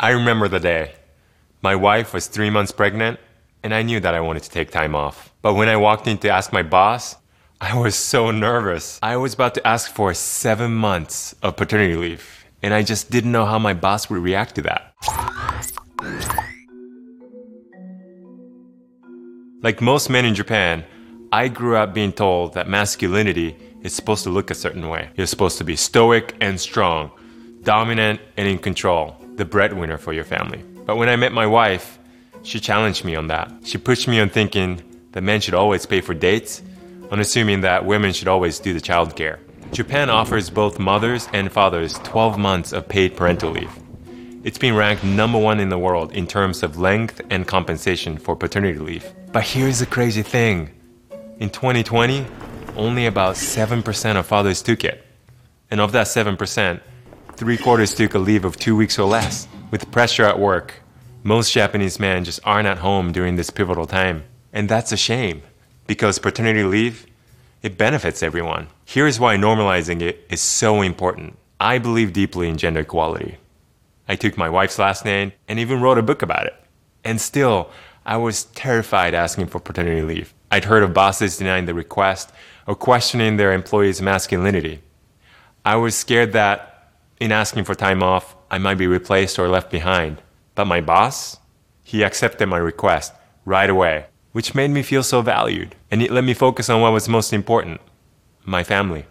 I 0.00 0.10
remember 0.10 0.46
the 0.46 0.60
day. 0.60 0.92
My 1.60 1.74
wife 1.74 2.14
was 2.14 2.28
three 2.28 2.50
months 2.50 2.70
pregnant, 2.70 3.18
and 3.64 3.74
I 3.74 3.82
knew 3.82 3.98
that 3.98 4.14
I 4.14 4.20
wanted 4.20 4.44
to 4.44 4.50
take 4.50 4.70
time 4.70 4.94
off. 4.94 5.34
But 5.42 5.54
when 5.54 5.68
I 5.68 5.76
walked 5.76 6.06
in 6.06 6.18
to 6.18 6.28
ask 6.28 6.52
my 6.52 6.62
boss, 6.62 7.16
I 7.60 7.76
was 7.76 7.96
so 7.96 8.30
nervous. 8.30 9.00
I 9.02 9.16
was 9.16 9.34
about 9.34 9.54
to 9.54 9.66
ask 9.66 9.90
for 9.90 10.14
seven 10.14 10.72
months 10.72 11.34
of 11.42 11.56
paternity 11.56 11.96
leave, 11.96 12.46
and 12.62 12.72
I 12.72 12.84
just 12.84 13.10
didn't 13.10 13.32
know 13.32 13.44
how 13.44 13.58
my 13.58 13.74
boss 13.74 14.08
would 14.08 14.22
react 14.22 14.54
to 14.54 14.62
that. 14.62 14.94
Like 19.60 19.80
most 19.80 20.08
men 20.08 20.24
in 20.24 20.36
Japan, 20.36 20.84
I 21.32 21.48
grew 21.48 21.76
up 21.76 21.92
being 21.92 22.12
told 22.12 22.54
that 22.54 22.68
masculinity 22.68 23.56
is 23.82 23.94
supposed 23.94 24.22
to 24.22 24.30
look 24.30 24.52
a 24.52 24.54
certain 24.54 24.88
way. 24.88 25.10
You're 25.16 25.26
supposed 25.26 25.58
to 25.58 25.64
be 25.64 25.74
stoic 25.74 26.36
and 26.40 26.60
strong, 26.60 27.10
dominant 27.64 28.20
and 28.36 28.46
in 28.46 28.58
control, 28.58 29.17
the 29.38 29.46
breadwinner 29.46 29.96
for 29.96 30.12
your 30.12 30.24
family. 30.24 30.62
But 30.84 30.96
when 30.96 31.08
I 31.08 31.16
met 31.16 31.32
my 31.32 31.46
wife, 31.46 31.98
she 32.42 32.60
challenged 32.60 33.04
me 33.04 33.16
on 33.16 33.28
that. 33.28 33.50
She 33.64 33.78
pushed 33.78 34.06
me 34.06 34.20
on 34.20 34.28
thinking 34.28 34.82
that 35.12 35.22
men 35.22 35.40
should 35.40 35.54
always 35.54 35.86
pay 35.86 36.02
for 36.02 36.12
dates, 36.12 36.62
on 37.10 37.20
assuming 37.20 37.62
that 37.62 37.86
women 37.86 38.12
should 38.12 38.28
always 38.28 38.58
do 38.58 38.74
the 38.74 38.80
childcare. 38.80 39.38
Japan 39.72 40.10
offers 40.10 40.50
both 40.50 40.78
mothers 40.78 41.28
and 41.32 41.50
fathers 41.50 41.94
12 42.00 42.38
months 42.38 42.72
of 42.72 42.88
paid 42.88 43.16
parental 43.16 43.50
leave. 43.50 43.70
It's 44.44 44.58
been 44.58 44.74
ranked 44.74 45.04
number 45.04 45.38
one 45.38 45.60
in 45.60 45.68
the 45.68 45.78
world 45.78 46.12
in 46.12 46.26
terms 46.26 46.62
of 46.62 46.78
length 46.78 47.20
and 47.30 47.46
compensation 47.46 48.18
for 48.18 48.36
paternity 48.36 48.78
leave. 48.78 49.06
But 49.32 49.44
here's 49.44 49.78
the 49.78 49.86
crazy 49.86 50.22
thing 50.22 50.70
in 51.38 51.50
2020, 51.50 52.26
only 52.76 53.06
about 53.06 53.36
7% 53.36 54.16
of 54.16 54.26
fathers 54.26 54.62
took 54.62 54.84
it. 54.84 55.04
And 55.70 55.80
of 55.80 55.92
that 55.92 56.06
7%, 56.06 56.80
three 57.38 57.56
quarters 57.56 57.94
took 57.94 58.14
a 58.14 58.18
leave 58.18 58.44
of 58.44 58.56
two 58.56 58.74
weeks 58.74 58.98
or 58.98 59.06
less. 59.06 59.46
With 59.70 59.92
pressure 59.92 60.24
at 60.24 60.40
work, 60.40 60.82
most 61.22 61.52
Japanese 61.52 62.00
men 62.00 62.24
just 62.24 62.40
aren't 62.42 62.66
at 62.66 62.78
home 62.78 63.12
during 63.12 63.36
this 63.36 63.48
pivotal 63.48 63.86
time. 63.86 64.24
And 64.52 64.68
that's 64.68 64.90
a 64.90 64.96
shame 64.96 65.42
because 65.86 66.18
paternity 66.18 66.64
leave, 66.64 67.06
it 67.62 67.78
benefits 67.78 68.24
everyone. 68.24 68.66
Here's 68.84 69.20
why 69.20 69.36
normalizing 69.36 70.02
it 70.02 70.26
is 70.28 70.40
so 70.40 70.82
important. 70.82 71.38
I 71.60 71.78
believe 71.78 72.12
deeply 72.12 72.48
in 72.48 72.56
gender 72.56 72.80
equality. 72.80 73.38
I 74.08 74.16
took 74.16 74.36
my 74.36 74.48
wife's 74.48 74.80
last 74.80 75.04
name 75.04 75.32
and 75.46 75.60
even 75.60 75.80
wrote 75.80 75.98
a 75.98 76.02
book 76.02 76.22
about 76.22 76.46
it. 76.46 76.56
And 77.04 77.20
still, 77.20 77.70
I 78.04 78.16
was 78.16 78.44
terrified 78.46 79.14
asking 79.14 79.46
for 79.46 79.60
paternity 79.60 80.02
leave. 80.02 80.34
I'd 80.50 80.64
heard 80.64 80.82
of 80.82 80.92
bosses 80.92 81.36
denying 81.36 81.66
the 81.66 81.74
request 81.74 82.32
or 82.66 82.74
questioning 82.74 83.36
their 83.36 83.52
employees' 83.52 84.02
masculinity. 84.02 84.82
I 85.64 85.76
was 85.76 85.94
scared 85.94 86.32
that 86.32 86.67
in 87.20 87.32
asking 87.32 87.64
for 87.64 87.74
time 87.74 88.02
off, 88.02 88.36
I 88.50 88.58
might 88.58 88.78
be 88.78 88.86
replaced 88.86 89.38
or 89.38 89.48
left 89.48 89.70
behind. 89.70 90.22
But 90.54 90.66
my 90.66 90.80
boss, 90.80 91.38
he 91.82 92.02
accepted 92.02 92.46
my 92.46 92.58
request 92.58 93.12
right 93.44 93.68
away, 93.68 94.06
which 94.32 94.54
made 94.54 94.70
me 94.70 94.82
feel 94.82 95.02
so 95.02 95.22
valued. 95.22 95.74
And 95.90 96.02
it 96.02 96.10
let 96.10 96.24
me 96.24 96.34
focus 96.34 96.68
on 96.68 96.80
what 96.80 96.92
was 96.92 97.08
most 97.08 97.32
important 97.32 97.80
my 98.44 98.64
family. 98.64 99.04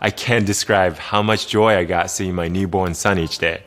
I 0.00 0.10
can't 0.10 0.46
describe 0.46 0.96
how 0.96 1.22
much 1.22 1.48
joy 1.48 1.76
I 1.76 1.84
got 1.84 2.10
seeing 2.10 2.34
my 2.34 2.48
newborn 2.48 2.94
son 2.94 3.18
each 3.18 3.38
day. 3.38 3.62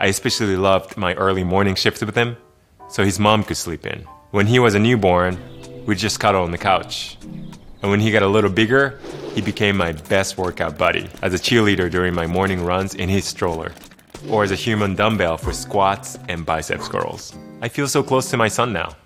I 0.00 0.06
especially 0.06 0.56
loved 0.56 0.96
my 0.96 1.14
early 1.14 1.44
morning 1.44 1.74
shifts 1.74 2.04
with 2.04 2.14
him, 2.14 2.36
so 2.88 3.04
his 3.04 3.18
mom 3.18 3.42
could 3.42 3.56
sleep 3.56 3.86
in. 3.86 4.06
When 4.30 4.46
he 4.46 4.58
was 4.58 4.74
a 4.74 4.78
newborn, 4.78 5.38
we'd 5.86 5.98
just 5.98 6.20
cuddle 6.20 6.42
on 6.42 6.50
the 6.50 6.58
couch. 6.58 7.16
And 7.82 7.90
when 7.90 8.00
he 8.00 8.10
got 8.10 8.22
a 8.22 8.28
little 8.28 8.50
bigger, 8.50 8.98
he 9.34 9.40
became 9.40 9.76
my 9.76 9.92
best 9.92 10.36
workout 10.36 10.76
buddy 10.76 11.08
as 11.22 11.32
a 11.32 11.38
cheerleader 11.38 11.90
during 11.90 12.14
my 12.14 12.26
morning 12.26 12.64
runs 12.64 12.94
in 12.94 13.08
his 13.08 13.24
stroller, 13.24 13.72
or 14.28 14.42
as 14.42 14.50
a 14.50 14.56
human 14.56 14.94
dumbbell 14.94 15.38
for 15.38 15.52
squats 15.52 16.18
and 16.28 16.44
biceps 16.44 16.88
curls. 16.88 17.34
I 17.62 17.68
feel 17.68 17.86
so 17.88 18.02
close 18.02 18.30
to 18.30 18.36
my 18.36 18.48
son 18.48 18.72
now. 18.72 18.96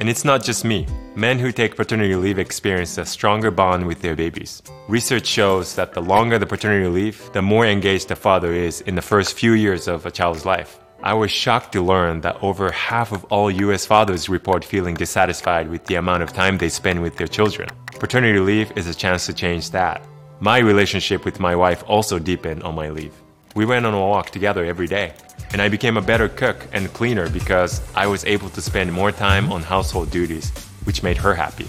And 0.00 0.08
it's 0.08 0.24
not 0.24 0.44
just 0.44 0.64
me. 0.64 0.86
Men 1.16 1.38
who 1.38 1.50
take 1.50 1.74
paternity 1.74 2.14
leave 2.14 2.38
experience 2.38 2.98
a 2.98 3.04
stronger 3.04 3.50
bond 3.50 3.86
with 3.86 4.00
their 4.00 4.14
babies. 4.14 4.62
Research 4.88 5.26
shows 5.26 5.74
that 5.74 5.92
the 5.92 6.00
longer 6.00 6.38
the 6.38 6.46
paternity 6.46 6.88
leave, 6.88 7.32
the 7.32 7.42
more 7.42 7.66
engaged 7.66 8.08
the 8.08 8.16
father 8.16 8.52
is 8.52 8.80
in 8.82 8.94
the 8.94 9.02
first 9.02 9.34
few 9.34 9.52
years 9.52 9.88
of 9.88 10.06
a 10.06 10.10
child's 10.10 10.46
life. 10.46 10.78
I 11.02 11.14
was 11.14 11.30
shocked 11.30 11.72
to 11.72 11.82
learn 11.82 12.20
that 12.22 12.42
over 12.42 12.70
half 12.72 13.12
of 13.12 13.24
all 13.26 13.50
US 13.50 13.86
fathers 13.86 14.28
report 14.28 14.64
feeling 14.64 14.94
dissatisfied 14.94 15.68
with 15.68 15.84
the 15.86 15.96
amount 15.96 16.24
of 16.24 16.32
time 16.32 16.58
they 16.58 16.68
spend 16.68 17.02
with 17.02 17.16
their 17.16 17.28
children. 17.28 17.68
Paternity 17.98 18.38
leave 18.38 18.70
is 18.78 18.86
a 18.86 18.94
chance 18.94 19.26
to 19.26 19.32
change 19.32 19.72
that. 19.72 20.06
My 20.38 20.58
relationship 20.58 21.24
with 21.24 21.40
my 21.40 21.56
wife 21.56 21.82
also 21.88 22.20
deepened 22.20 22.62
on 22.62 22.76
my 22.76 22.90
leave. 22.90 23.12
We 23.56 23.66
went 23.66 23.86
on 23.86 23.92
a 23.92 23.98
walk 23.98 24.30
together 24.30 24.64
every 24.64 24.86
day 24.86 25.14
and 25.50 25.60
I 25.60 25.68
became 25.68 25.96
a 25.96 26.00
better 26.02 26.28
cook 26.28 26.64
and 26.72 26.92
cleaner 26.92 27.28
because 27.28 27.82
I 27.96 28.06
was 28.06 28.24
able 28.24 28.50
to 28.50 28.60
spend 28.60 28.92
more 28.92 29.10
time 29.10 29.50
on 29.50 29.62
household 29.62 30.12
duties, 30.12 30.50
which 30.84 31.02
made 31.02 31.16
her 31.16 31.34
happy. 31.34 31.66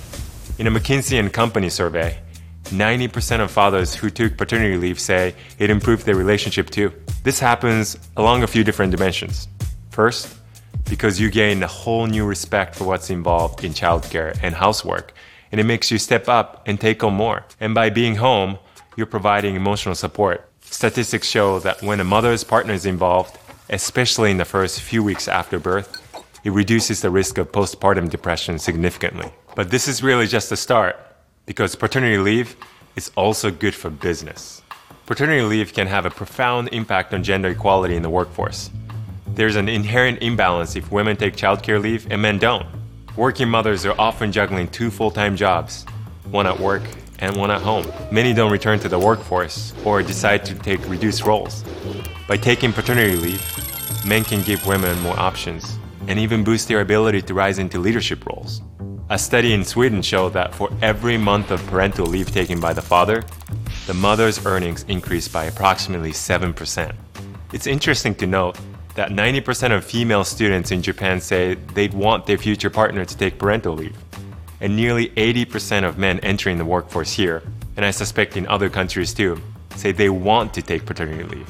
In 0.59 0.67
a 0.67 0.71
McKinsey 0.71 1.19
and 1.19 1.33
Company 1.33 1.67
survey, 1.67 2.19
90% 2.65 3.39
of 3.39 3.49
fathers 3.49 3.95
who 3.95 4.11
took 4.11 4.37
paternity 4.37 4.77
leave 4.77 4.99
say 4.99 5.33
it 5.57 5.71
improved 5.71 6.05
their 6.05 6.15
relationship 6.15 6.69
too. 6.69 6.93
This 7.23 7.39
happens 7.39 7.97
along 8.17 8.43
a 8.43 8.47
few 8.47 8.63
different 8.63 8.91
dimensions. 8.91 9.47
First, 9.89 10.35
because 10.87 11.19
you 11.19 11.31
gain 11.31 11.63
a 11.63 11.67
whole 11.67 12.05
new 12.05 12.25
respect 12.25 12.75
for 12.75 12.83
what's 12.83 13.09
involved 13.09 13.63
in 13.63 13.73
childcare 13.73 14.37
and 14.43 14.53
housework, 14.53 15.13
and 15.51 15.59
it 15.59 15.65
makes 15.65 15.91
you 15.91 15.97
step 15.97 16.27
up 16.27 16.63
and 16.67 16.79
take 16.79 17.03
on 17.03 17.13
more. 17.13 17.45
And 17.59 17.73
by 17.73 17.89
being 17.89 18.15
home, 18.15 18.59
you're 18.95 19.05
providing 19.05 19.55
emotional 19.55 19.95
support. 19.95 20.49
Statistics 20.61 21.27
show 21.27 21.59
that 21.59 21.81
when 21.81 21.99
a 21.99 22.03
mother's 22.03 22.43
partner 22.43 22.73
is 22.73 22.85
involved, 22.85 23.37
especially 23.69 24.31
in 24.31 24.37
the 24.37 24.45
first 24.45 24.81
few 24.81 25.03
weeks 25.03 25.27
after 25.27 25.59
birth, 25.59 26.01
it 26.43 26.51
reduces 26.51 27.01
the 27.01 27.09
risk 27.09 27.37
of 27.37 27.51
postpartum 27.51 28.09
depression 28.09 28.59
significantly. 28.59 29.31
But 29.55 29.71
this 29.71 29.87
is 29.87 30.03
really 30.03 30.27
just 30.27 30.49
the 30.49 30.57
start, 30.57 30.97
because 31.45 31.75
paternity 31.75 32.17
leave 32.17 32.55
is 32.95 33.11
also 33.15 33.51
good 33.51 33.75
for 33.75 33.89
business. 33.89 34.61
Paternity 35.05 35.41
leave 35.41 35.73
can 35.73 35.87
have 35.87 36.05
a 36.05 36.09
profound 36.09 36.69
impact 36.71 37.13
on 37.13 37.23
gender 37.23 37.49
equality 37.49 37.95
in 37.95 38.03
the 38.03 38.09
workforce. 38.09 38.69
There's 39.27 39.55
an 39.55 39.67
inherent 39.67 40.21
imbalance 40.21 40.75
if 40.75 40.91
women 40.91 41.17
take 41.17 41.35
childcare 41.35 41.81
leave 41.81 42.11
and 42.11 42.21
men 42.21 42.37
don't. 42.39 42.67
Working 43.19 43.49
mothers 43.49 43.85
are 43.85 43.99
often 43.99 44.31
juggling 44.31 44.69
two 44.69 44.89
full 44.89 45.11
time 45.11 45.35
jobs, 45.35 45.83
one 46.31 46.47
at 46.47 46.57
work 46.57 46.83
and 47.19 47.35
one 47.35 47.51
at 47.51 47.61
home. 47.61 47.85
Many 48.13 48.31
don't 48.31 48.49
return 48.49 48.79
to 48.79 48.87
the 48.87 48.97
workforce 48.97 49.73
or 49.83 50.01
decide 50.01 50.45
to 50.45 50.55
take 50.55 50.87
reduced 50.87 51.25
roles. 51.25 51.65
By 52.29 52.37
taking 52.37 52.71
paternity 52.71 53.17
leave, 53.17 54.05
men 54.07 54.23
can 54.23 54.41
give 54.43 54.65
women 54.65 54.97
more 55.01 55.19
options 55.19 55.77
and 56.07 56.17
even 56.17 56.45
boost 56.45 56.69
their 56.69 56.79
ability 56.79 57.21
to 57.23 57.33
rise 57.33 57.59
into 57.59 57.77
leadership 57.77 58.25
roles. 58.25 58.61
A 59.09 59.19
study 59.19 59.51
in 59.51 59.65
Sweden 59.65 60.01
showed 60.01 60.31
that 60.31 60.55
for 60.55 60.69
every 60.81 61.17
month 61.17 61.51
of 61.51 61.59
parental 61.67 62.05
leave 62.05 62.31
taken 62.31 62.61
by 62.61 62.71
the 62.71 62.81
father, 62.81 63.25
the 63.85 63.93
mother's 63.95 64.45
earnings 64.45 64.85
increased 64.87 65.33
by 65.33 65.43
approximately 65.43 66.13
7%. 66.13 66.95
It's 67.51 67.67
interesting 67.67 68.15
to 68.15 68.25
note 68.25 68.57
that 68.95 69.11
90% 69.11 69.75
of 69.75 69.85
female 69.85 70.23
students 70.23 70.71
in 70.71 70.81
Japan 70.81 71.21
say 71.21 71.55
they'd 71.73 71.93
want 71.93 72.25
their 72.25 72.37
future 72.37 72.69
partner 72.69 73.05
to 73.05 73.17
take 73.17 73.37
parental 73.37 73.73
leave 73.75 73.97
and 74.61 74.75
nearly 74.75 75.09
80% 75.09 75.87
of 75.87 75.97
men 75.97 76.19
entering 76.19 76.57
the 76.57 76.65
workforce 76.65 77.13
here, 77.13 77.43
and 77.77 77.85
I 77.85 77.91
suspect 77.91 78.35
in 78.35 78.47
other 78.47 78.69
countries 78.69 79.13
too, 79.13 79.41
say 79.75 79.91
they 79.91 80.09
want 80.09 80.53
to 80.55 80.61
take 80.61 80.85
paternity 80.85 81.23
leave. 81.23 81.49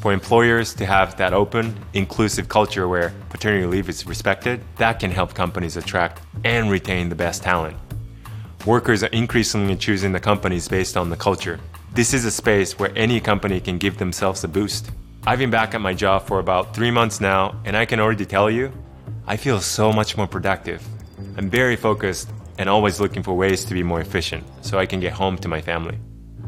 For 0.00 0.12
employers 0.12 0.74
to 0.74 0.86
have 0.86 1.16
that 1.18 1.32
open, 1.32 1.76
inclusive 1.92 2.48
culture 2.48 2.88
where 2.88 3.12
paternity 3.30 3.66
leave 3.66 3.88
is 3.88 4.06
respected, 4.06 4.60
that 4.76 4.98
can 4.98 5.10
help 5.10 5.34
companies 5.34 5.76
attract 5.76 6.22
and 6.44 6.70
retain 6.70 7.08
the 7.08 7.14
best 7.14 7.42
talent. 7.42 7.76
Workers 8.66 9.04
are 9.04 9.08
increasingly 9.08 9.76
choosing 9.76 10.12
the 10.12 10.20
companies 10.20 10.68
based 10.68 10.96
on 10.96 11.10
the 11.10 11.16
culture. 11.16 11.60
This 11.94 12.14
is 12.14 12.24
a 12.24 12.30
space 12.30 12.78
where 12.78 12.92
any 12.96 13.20
company 13.20 13.60
can 13.60 13.78
give 13.78 13.98
themselves 13.98 14.42
a 14.42 14.48
boost. 14.48 14.90
I've 15.24 15.38
been 15.38 15.50
back 15.50 15.72
at 15.74 15.80
my 15.80 15.94
job 15.94 16.26
for 16.26 16.40
about 16.40 16.74
three 16.74 16.90
months 16.90 17.20
now, 17.20 17.54
and 17.64 17.76
I 17.76 17.84
can 17.84 18.00
already 18.00 18.26
tell 18.26 18.50
you, 18.50 18.72
I 19.24 19.36
feel 19.36 19.60
so 19.60 19.92
much 19.92 20.16
more 20.16 20.26
productive. 20.26 20.84
I'm 21.36 21.48
very 21.48 21.76
focused 21.76 22.28
and 22.58 22.68
always 22.68 22.98
looking 22.98 23.22
for 23.22 23.32
ways 23.34 23.64
to 23.66 23.74
be 23.74 23.84
more 23.84 24.00
efficient 24.00 24.44
so 24.62 24.80
I 24.80 24.86
can 24.86 24.98
get 24.98 25.12
home 25.12 25.38
to 25.38 25.46
my 25.46 25.60
family. 25.60 25.96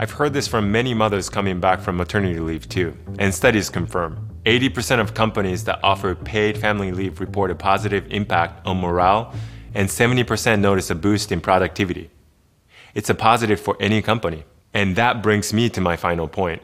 I've 0.00 0.10
heard 0.10 0.32
this 0.32 0.48
from 0.48 0.72
many 0.72 0.92
mothers 0.92 1.30
coming 1.30 1.60
back 1.60 1.80
from 1.82 1.96
maternity 1.96 2.40
leave 2.40 2.68
too, 2.68 2.96
and 3.20 3.32
studies 3.32 3.70
confirm 3.70 4.28
80% 4.44 4.98
of 4.98 5.14
companies 5.14 5.62
that 5.64 5.78
offer 5.84 6.16
paid 6.16 6.58
family 6.58 6.90
leave 6.90 7.20
report 7.20 7.52
a 7.52 7.54
positive 7.54 8.04
impact 8.10 8.66
on 8.66 8.80
morale, 8.80 9.32
and 9.74 9.88
70% 9.88 10.58
notice 10.58 10.90
a 10.90 10.96
boost 10.96 11.30
in 11.30 11.40
productivity. 11.40 12.10
It's 12.92 13.08
a 13.08 13.14
positive 13.14 13.60
for 13.60 13.76
any 13.78 14.02
company. 14.02 14.44
And 14.72 14.96
that 14.96 15.22
brings 15.22 15.52
me 15.52 15.68
to 15.70 15.80
my 15.80 15.94
final 15.94 16.26
point. 16.26 16.60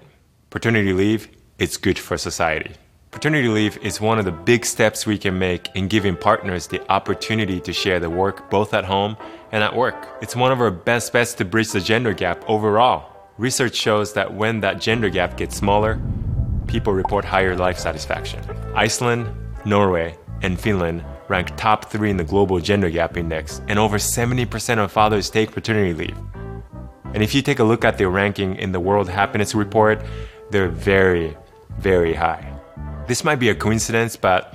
Paternity 0.50 0.92
leave, 0.92 1.28
it's 1.60 1.76
good 1.76 1.98
for 1.98 2.16
society. 2.16 2.72
Paternity 3.10 3.48
leave 3.48 3.76
is 3.78 4.00
one 4.00 4.18
of 4.18 4.24
the 4.24 4.32
big 4.32 4.64
steps 4.64 5.04
we 5.04 5.18
can 5.18 5.38
make 5.38 5.68
in 5.74 5.88
giving 5.88 6.16
partners 6.16 6.66
the 6.66 6.80
opportunity 6.90 7.60
to 7.60 7.72
share 7.72 8.00
the 8.00 8.08
work 8.08 8.50
both 8.50 8.72
at 8.72 8.86
home 8.86 9.14
and 9.52 9.62
at 9.62 9.76
work. 9.76 10.08
It's 10.22 10.34
one 10.34 10.52
of 10.52 10.60
our 10.60 10.70
best 10.70 11.12
bets 11.12 11.34
to 11.34 11.44
bridge 11.44 11.70
the 11.70 11.80
gender 11.80 12.14
gap 12.14 12.42
overall. 12.48 13.14
Research 13.36 13.74
shows 13.74 14.14
that 14.14 14.32
when 14.32 14.60
that 14.60 14.80
gender 14.80 15.10
gap 15.10 15.36
gets 15.36 15.54
smaller, 15.54 16.00
people 16.66 16.94
report 16.94 17.26
higher 17.26 17.54
life 17.54 17.78
satisfaction. 17.78 18.42
Iceland, 18.74 19.28
Norway, 19.66 20.16
and 20.40 20.58
Finland 20.58 21.04
rank 21.28 21.50
top 21.58 21.90
three 21.90 22.10
in 22.10 22.16
the 22.16 22.24
global 22.24 22.58
gender 22.58 22.88
gap 22.88 23.18
index, 23.18 23.60
and 23.68 23.78
over 23.78 23.98
70% 23.98 24.78
of 24.78 24.90
fathers 24.90 25.28
take 25.28 25.52
paternity 25.52 25.92
leave. 25.92 26.16
And 27.12 27.22
if 27.22 27.34
you 27.34 27.42
take 27.42 27.58
a 27.58 27.64
look 27.64 27.84
at 27.84 27.98
their 27.98 28.08
ranking 28.08 28.56
in 28.56 28.72
the 28.72 28.80
World 28.80 29.10
Happiness 29.10 29.54
Report, 29.54 30.00
they're 30.50 30.68
very, 30.68 31.36
very 31.78 32.14
high. 32.14 32.52
This 33.06 33.24
might 33.24 33.36
be 33.36 33.48
a 33.48 33.54
coincidence, 33.54 34.16
but 34.16 34.54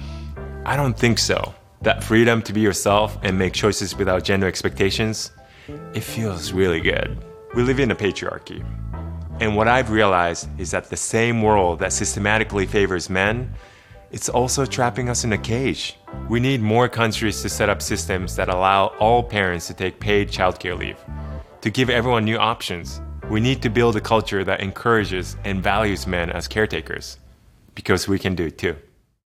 I 0.65 0.75
don't 0.75 0.97
think 0.97 1.19
so. 1.19 1.53
That 1.81 2.03
freedom 2.03 2.41
to 2.43 2.53
be 2.53 2.61
yourself 2.61 3.17
and 3.21 3.37
make 3.37 3.53
choices 3.53 3.95
without 3.95 4.23
gender 4.23 4.47
expectations, 4.47 5.31
it 5.93 6.01
feels 6.01 6.51
really 6.53 6.79
good. 6.79 7.23
We 7.53 7.63
live 7.63 7.79
in 7.79 7.91
a 7.91 7.95
patriarchy. 7.95 8.65
And 9.39 9.55
what 9.55 9.67
I've 9.67 9.91
realized 9.91 10.47
is 10.57 10.71
that 10.71 10.89
the 10.89 10.97
same 10.97 11.41
world 11.41 11.79
that 11.79 11.91
systematically 11.91 12.65
favors 12.65 13.09
men, 13.09 13.53
it's 14.11 14.29
also 14.29 14.65
trapping 14.65 15.09
us 15.09 15.25
in 15.25 15.33
a 15.33 15.37
cage. 15.37 15.97
We 16.29 16.39
need 16.39 16.61
more 16.61 16.87
countries 16.87 17.41
to 17.41 17.49
set 17.49 17.67
up 17.67 17.81
systems 17.81 18.35
that 18.37 18.47
allow 18.47 18.87
all 18.99 19.21
parents 19.21 19.67
to 19.67 19.73
take 19.73 19.99
paid 19.99 20.29
childcare 20.29 20.77
leave, 20.77 20.97
to 21.61 21.69
give 21.69 21.89
everyone 21.89 22.23
new 22.23 22.37
options. 22.37 23.01
We 23.27 23.41
need 23.41 23.63
to 23.63 23.69
build 23.69 23.95
a 23.95 24.01
culture 24.01 24.43
that 24.43 24.61
encourages 24.61 25.35
and 25.43 25.61
values 25.61 26.05
men 26.05 26.29
as 26.29 26.47
caretakers, 26.47 27.17
because 27.73 28.07
we 28.07 28.19
can 28.19 28.35
do 28.35 28.45
it 28.45 28.57
too. 28.57 28.75